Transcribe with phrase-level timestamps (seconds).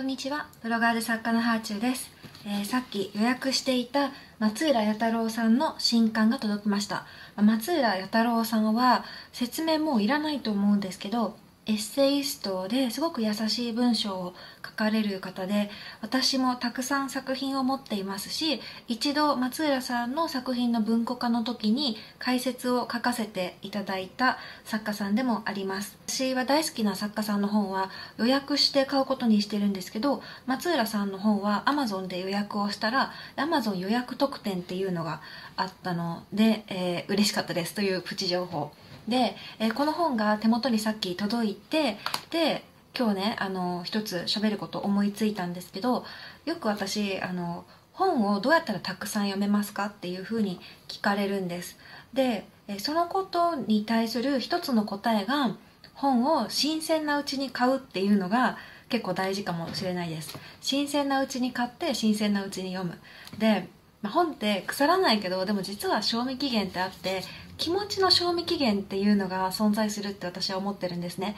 [0.00, 2.10] こんにちは、ブロガーで作家のハーチューです、
[2.46, 7.04] えーさっき予約していた松浦弥太郎さんの新刊が届きました。
[7.36, 11.36] 松浦弥太郎さんは説明もういらないと思うんですけど、
[11.66, 14.34] エッセイストですごく優しい文章を
[14.64, 15.70] 書かれる方で、
[16.00, 25.96] 私もたくさん作品を持っていますし、一度松浦さんの作品の文庫化の時に解説を書かせていただいた作家さんでもあります。
[26.06, 35.20] 私は大好きな作家さんの本は予約して買うことにしてるんですけど、松浦さんの本は Amazon で予約をしたら、Amazon 予約特典っていうのが
[35.56, 38.72] あったので、えー嬉しかったですというプチ情報。
[39.08, 41.98] で、えーこの本が手元にさっき届いて、
[42.30, 42.64] で、
[42.98, 46.04] 今日ね、あの、一つ喋ること思いついたんですけど、
[46.44, 49.86] よく私、あの、本をどうやったらたくさん読めますか？
[49.86, 50.58] っていうふうに
[50.88, 51.76] 聞かれるんです。
[52.14, 52.46] で、
[52.78, 55.56] そのことに対する一つの答えが、
[55.94, 58.56] 本を新鮮なうちに買うっていうのが
[58.88, 60.36] 結構大事かもしれないです。
[60.62, 62.98] 新鮮なうちに買って新鮮なうちに読む。
[63.38, 63.68] で、
[64.02, 67.22] まあ本って腐らないけど、でも実は賞味期限ってあって、
[67.58, 71.36] 気持ちの賞味期限っていうのが存在するって私は思ってるんですね。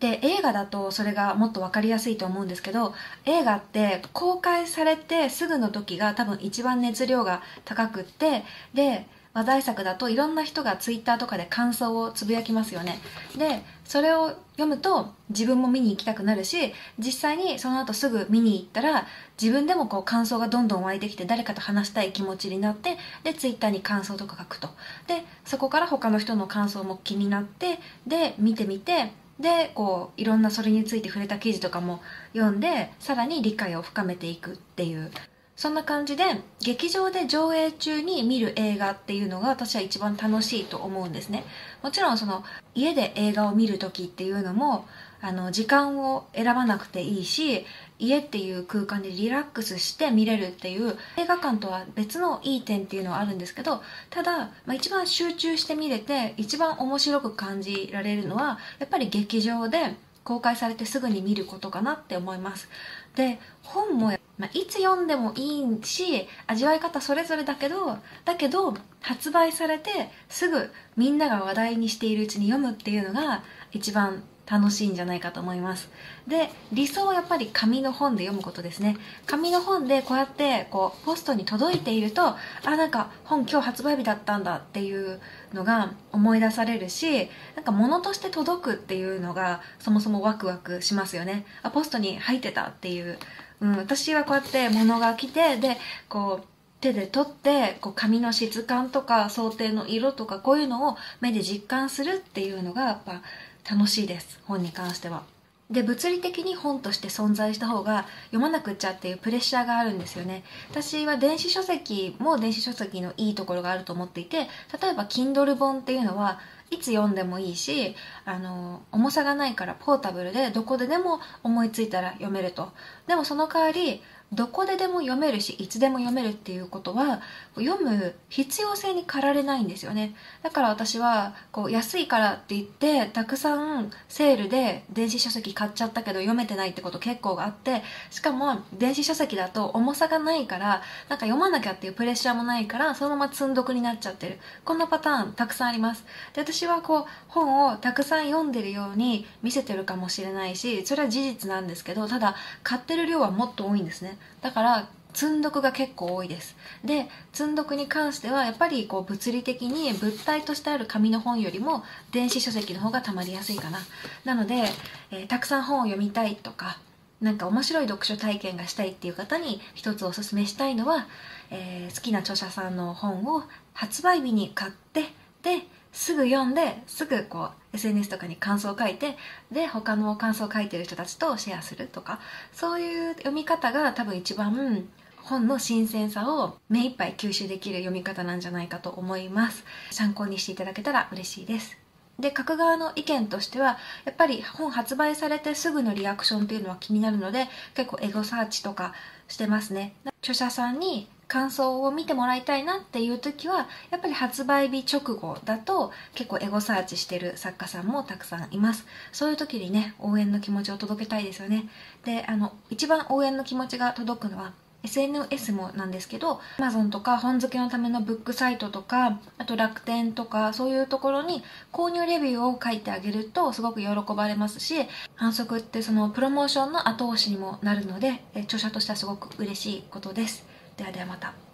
[0.00, 13.00] で、映画だとそれがもっとわかりやすいと思うんですけど、映画って公開されてすぐの時が多分一番熱量が高くって、で、話題作だといろんな人がツイッターとかで感想をつぶやきますよね。
[13.36, 19.06] で、それを読むと自分も見に行きたくなるし、実際にその後すぐ見に行ったら
[19.40, 24.68] 自分でもこう感想がどんどん湧いてきて誰かと話したい気持ちになって、で、ツイッターに感想とか書くと。
[25.08, 32.00] で、そこから他の人の感想も気になって、で、見てみて、で、こう、いろんなそれについて触れた記事とかも
[32.34, 35.10] 読んで、さらに理解を深めていくっていう。
[35.56, 36.24] そんな感じで、
[36.60, 41.44] 劇場で上映中に見る映画っていうのが私は一番楽しいと思うんですね。
[41.82, 44.86] もちろんその、家で映画を見るときっていうのも、
[45.20, 47.64] あの、時間を選ばなくていいし、
[48.00, 59.94] 家っていう空間でリラックスして見れるっていう映画館とは別のいい点っていうのはあるんですけど、ただ、まあ、一番集中して見れて、一番面白く感じられるのは、やっぱり劇場で
[60.24, 62.68] 公開されてすぐに見ることかなって思います。
[63.14, 75.88] で、本も、まあ、いつ読んでもいいし、味わい方それぞれだけど、だけど、発売されてすぐみんなが話題にしているうちに読むっていうのが一番楽しいんじゃないかと思います。
[76.26, 78.96] で、理想はやっぱり紙の本で読むことですね。
[79.26, 85.20] 紙の本でこうやってこうポストに届いていると、あ、なんか本今日発売日だったんだっていう
[85.54, 91.46] のが思い出されるし、なんか物として届くっていうのがそもそもワクワクしますよね。
[91.62, 93.18] あ、ポストに入ってたっていう。
[93.60, 95.76] うん、私はこうやって物が来て、で、
[96.08, 96.46] こう、
[96.84, 103.22] 手で取ってこう紙の質感とか想定の色とかこういうのを目で実感するっていうのがやっぱ
[103.70, 105.33] 楽しいです本に関しては。
[105.70, 110.44] で物理的に本として存在した方が読まなくっちゃっていうプレッシャーがあるんですよね。
[110.70, 114.40] 私は電子書籍も電子書籍のいいところがあると思っていて
[114.80, 116.38] 例えば Kindle 本っていうのは
[116.70, 122.70] いつ読んでもいいしあの重さがないからポータブルでどこででも思いついたら読めると。
[123.06, 124.02] でもその代わり
[124.34, 127.20] どこででも読めるしいつでも読めるっていうことは
[127.56, 130.14] 読む必要性に駆られないんですよね。
[130.42, 144.38] だから私はこう安いからって言ってたくさんセールで電子書籍買っちゃったけど読めてないってこと結構があってしかも電子書籍だと重さがないからなんか読まなきゃっていうプレッシャーもないからそのまま積んどくになっちゃってる。
[144.64, 146.04] こんなパターンたくさんあります。
[146.32, 154.18] で私はこう本をたくさん読んでるように見せてるかもしれないしそれは事実なんですけどただ買ってる量はもっと多いんですね。
[154.40, 156.56] だから積んどくが結構多いです。
[156.84, 163.78] で積んどくに関してはやっぱりこう物理的に物体としてある紙の本よりも電子書籍の方がたまりやすいかな。
[164.24, 164.64] なので、
[165.10, 166.78] えーたくさん本を読みたいとか
[167.20, 171.06] なんか面白い読書体験がしたいっていう方に一つおすすめしたいのは、
[171.50, 175.04] えー好きな著者さんの本を発売日に買って
[175.42, 175.62] で
[175.94, 179.16] すぐ読んですぐこう SNS とかに感想を書いて
[179.50, 182.18] で他の感想を書いてる人たちとシェアするとか
[182.52, 184.86] そういう読み方が多分一番
[185.22, 189.64] 本の新鮮さを目いっぱい吸収できる読み方なんじゃないかと思います。
[189.90, 191.78] 参考にしていただけたら嬉しいです。
[192.18, 198.94] で書く側の意見としてはやっぱり本発売されてすぐのリアクションっていうのは気になるので結構エゴサーチとか
[199.26, 199.94] してますね。
[200.20, 208.86] 著者さんに感想を見てもらいたいなっていう時はやっぱり発売日直後だと結構エゴサーチしてる作家さんもたくさんいます。
[209.12, 211.68] そういう時にね応援の気持ちを届けたいですよね。
[212.04, 214.52] であの一番応援の気持ちが届くのは
[214.84, 221.42] SNS もなんですけど Amazon とか本付けのためのブックサイトとかあと楽天とかそういうところに
[221.72, 224.74] 購入レビューを書いてあげるとすごく喜ばれますし
[225.16, 230.53] 反則ってそのプロモーションの後押しにもなるので著者としてはすごく嬉しいことです。
[230.76, 231.53] ではではまた。